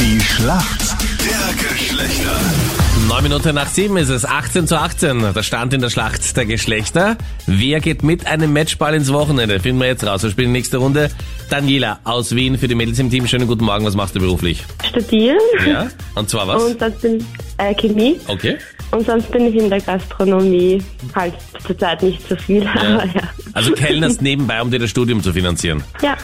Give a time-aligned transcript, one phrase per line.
[0.00, 2.40] Die Schlacht der Geschlechter.
[3.08, 5.32] Neun Minuten nach sieben ist es, 18 zu 18.
[5.34, 7.16] Der Stand in der Schlacht der Geschlechter.
[7.46, 9.60] Wer geht mit einem Matchball ins Wochenende?
[9.60, 10.22] Finden wir jetzt raus.
[10.22, 11.10] Wir spielen nächste Runde.
[11.50, 13.26] Daniela aus Wien für die Mädels im Team.
[13.26, 13.84] Schönen guten Morgen.
[13.84, 14.64] Was machst du beruflich?
[14.88, 15.88] studieren Ja.
[16.14, 16.62] Und zwar was?
[16.62, 17.26] und sonst bin
[17.58, 18.56] äh, Chemie Okay.
[18.92, 20.82] und sonst bin ich in der Gastronomie.
[21.14, 21.34] Halt
[21.66, 23.22] zurzeit nicht so viel, aber ja.
[23.52, 25.82] Also kellnerst nebenbei, um dir das Studium zu finanzieren.
[26.02, 26.16] Ja,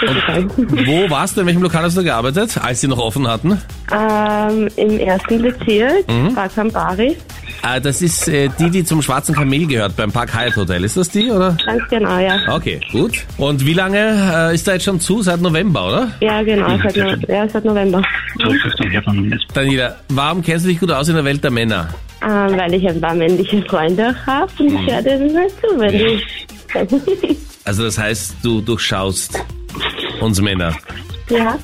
[0.00, 0.50] sozusagen.
[0.86, 1.40] Wo warst du?
[1.42, 3.60] In welchem Lokal hast du gearbeitet, als sie noch offen hatten?
[3.92, 6.34] ähm, Im ersten Bezirk, Mhm.
[6.34, 7.16] Park Bari.
[7.62, 10.82] Ah, das ist äh, die, die zum Schwarzen Kamel gehört, beim Park Hyatt Hotel.
[10.84, 11.56] Ist das die, oder?
[11.66, 12.38] Ganz genau, ja.
[12.48, 13.18] Okay, gut.
[13.36, 13.98] Und wie lange
[14.50, 15.20] äh, ist da jetzt schon zu?
[15.22, 16.10] Seit November, oder?
[16.20, 18.02] Ja, genau, seit, no ja, seit November.
[19.52, 21.88] Daniela, warum kennst du dich gut aus in der Welt der Männer?
[22.22, 25.78] Ähm, weil ich ein paar männliche Freunde auch habe und ich höre denen mal zu,
[25.78, 26.20] wenn die...
[27.64, 29.38] Also das heißt, du durchschaust
[30.20, 30.74] uns Männer.
[31.28, 31.58] ja.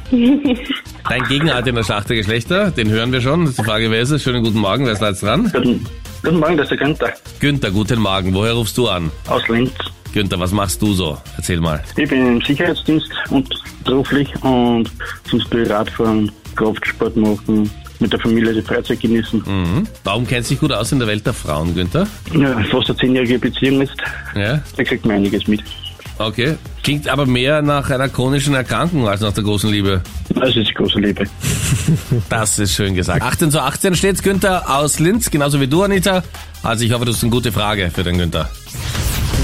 [1.09, 3.41] Dein Gegner hat in der Schlacht der Geschlechter, den hören wir schon.
[3.42, 4.23] Das ist die Frage, wer ist es?
[4.23, 5.50] Schönen guten Morgen, wer ist da jetzt dran?
[5.53, 5.86] Guten,
[6.22, 8.34] guten Morgen, das ist der Günther Günther, guten Morgen.
[8.34, 9.11] Woher rufst du an?
[9.28, 9.72] aus Linz.
[10.12, 11.19] Günther, was machst du so?
[11.36, 11.83] Erzähl mal.
[11.97, 13.48] Ich bin im Sicherheitsdienst und
[13.84, 14.91] beruflich und
[15.31, 19.42] sonst ich Radfahren, Kraftsport machen, mit der Familie die Freizeit genießen.
[19.47, 19.86] Mhm.
[20.05, 22.06] Warum kennst du dich gut aus in der Welt der Frauen, Günther?
[22.34, 23.97] Ja, fast eine zehnjährige Beziehung jetzt,
[24.34, 25.62] Ja, da kriegt man einiges mit.
[26.19, 26.56] okay.
[26.83, 30.03] Klingt aber mehr nach einer chronischen Erkrankung als nach der großen Liebe.
[30.28, 31.25] Das ist die große Liebe.
[32.28, 33.22] Das ist schön gesagt.
[33.22, 36.22] 18 zu 18 steht's, Günther aus Linz, genauso wie du, Anita.
[36.62, 38.48] Also ich hoffe, das ist eine gute Frage für den Günther.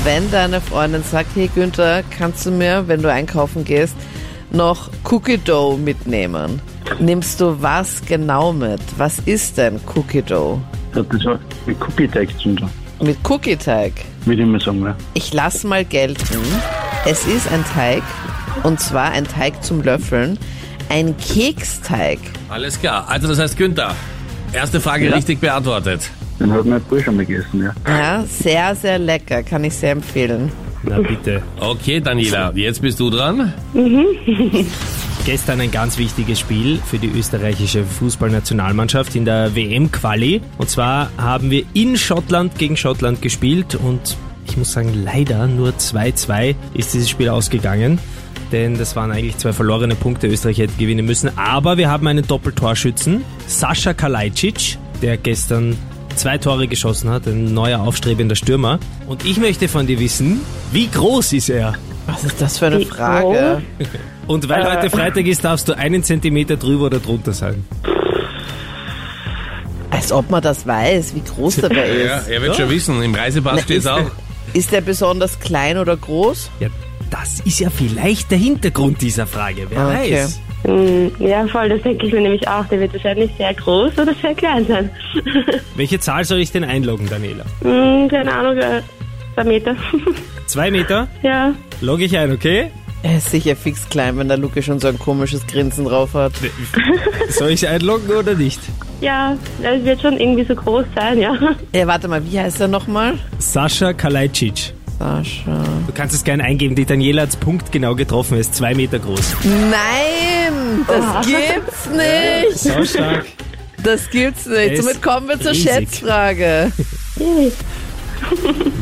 [0.05, 3.95] Wenn deine Freundin sagt, hey Günther, kannst du mir, wenn du einkaufen gehst,
[4.55, 6.61] noch Cookie Dough mitnehmen?
[6.99, 8.81] Nimmst du was genau mit?
[8.99, 10.61] Was ist denn Cookie Dough?
[10.95, 12.69] Das ist auch mit Cookie-Teig zu tun,
[13.01, 13.93] Mit Cookie-Teig.
[14.27, 14.85] würde ich mal sagen.
[14.85, 14.95] Ja.
[15.15, 16.39] Ich lass mal gelten.
[17.07, 18.03] Es ist ein Teig,
[18.63, 20.39] und zwar ein Teig zum Löffeln,
[20.91, 22.19] ein Keksteig.
[22.51, 23.07] Alles klar.
[23.09, 23.95] Also das heißt, Günther,
[24.53, 25.15] erste Frage Ja.
[25.15, 26.11] richtig beantwortet.
[26.39, 27.73] Den hat mein Bruder schon mal gegessen, ja.
[27.89, 30.53] Ja, sehr, sehr lecker, kann ich sehr empfehlen.
[30.83, 31.43] Na bitte.
[31.61, 33.53] Okay, Daniela, jetzt bist du dran.
[35.25, 40.41] Gestern ein ganz wichtiges Spiel für die österreichische Fußballnationalmannschaft in der WM-Quali.
[40.59, 44.17] Und zwar haben wir in Schottland gegen Schottland gespielt und
[44.49, 48.01] ich muss sagen, leider nur 2-2 ist dieses Spiel ausgegangen.
[48.51, 50.27] Denn das waren eigentlich zwei verlorene Punkte.
[50.27, 51.31] Österreich hätte gewinnen müssen.
[51.39, 55.77] Aber wir haben einen Doppeltorschützen, Sascha Kalajdzic, der gestern
[56.17, 58.79] zwei Tore geschossen hat, ein neuer aufstrebender Stürmer.
[59.07, 60.41] Und ich möchte von dir wissen,
[60.73, 61.75] wie groß ist er?
[62.07, 63.63] Was ist das für eine Frage?
[64.27, 67.65] Und weil heute Freitag ist, darfst du einen Zentimeter drüber oder drunter sein.
[69.91, 72.29] Als ob man das weiß, wie groß der da Ja, ist.
[72.29, 73.03] er wird schon wissen.
[73.03, 74.11] Im Reisepass steht es auch.
[74.55, 76.51] Ist der besonders klein oder groß?
[76.61, 76.69] Ja,
[77.11, 79.67] das ist ja vielleicht der Hintergrund dieser Frage.
[79.69, 80.15] Wer Ah, Okay.
[80.15, 80.41] weiß.
[80.65, 82.65] Mm, ja, voll, das denke ich mir nämlich auch.
[82.67, 84.91] Der wird wahrscheinlich sehr groß oder sehr klein sein.
[85.77, 87.45] Welche Zahl soll ich denn einloggen, Daniela?
[87.63, 88.83] mm, keine Ahnung, äh,
[89.35, 89.77] zwei Meter.
[90.47, 91.09] Zwei Meter?
[91.23, 91.55] ja.
[91.81, 92.71] Logge ich ein, okay?
[93.03, 96.33] Er ist sicher fix klein, wenn der Luke schon so ein komisches Grinsen drauf hat.
[97.31, 98.61] Soll ich einloggen oder nicht?
[99.01, 101.35] Ja, es wird schon irgendwie so groß sein, ja.
[101.75, 103.15] Ja, warte mal, wie heißt er nochmal?
[103.39, 104.73] Sascha Kalajdzic.
[105.03, 105.65] Sascha.
[105.85, 106.77] Du kannst es gerne eingeben.
[106.77, 108.35] Die Daniela hat's punktgenau getroffen.
[108.35, 109.35] Er ist zwei Meter groß.
[109.43, 112.59] Nein, das gibt's nicht.
[112.59, 113.27] So stark.
[113.83, 114.77] Das gibt's nicht.
[114.77, 115.73] Somit kommen wir zur riesig.
[115.73, 116.71] Schätzfrage.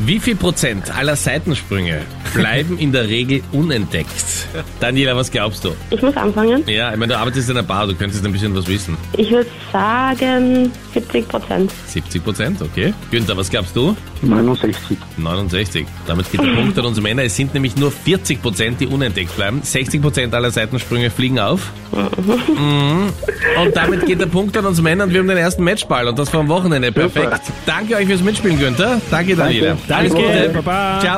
[0.05, 2.03] Wie viel Prozent aller Seitensprünge
[2.35, 4.40] bleiben in der Regel unentdeckt?
[4.81, 5.71] Daniela, was glaubst du?
[5.91, 6.63] Ich muss anfangen.
[6.67, 8.97] Ja, ich meine, du arbeitest in einer Bar, du könntest ein bisschen was wissen.
[9.17, 11.73] Ich würde sagen 70 Prozent.
[11.87, 12.93] 70 Prozent, okay.
[13.11, 13.97] Günther, was glaubst du?
[14.23, 14.99] 69.
[15.17, 15.87] 69.
[16.07, 17.23] Damit geht der Punkt an unsere Männer.
[17.23, 19.61] Es sind nämlich nur 40 Prozent, die unentdeckt bleiben.
[19.63, 21.73] 60 Prozent aller Seitensprünge fliegen auf.
[21.93, 23.13] Mhm.
[23.63, 26.19] Und damit geht der Punkt an uns Männer und wir haben den ersten Matchball und
[26.19, 26.93] das vom Wochenende.
[26.93, 27.41] Perfekt.
[27.67, 29.01] Danke euch fürs Mitspielen, Günther.
[29.11, 29.77] Danke, Daniela.
[29.89, 29.95] Danke.
[29.95, 30.51] Alles Gute.
[30.55, 31.01] Baba.
[31.01, 31.09] Ciao.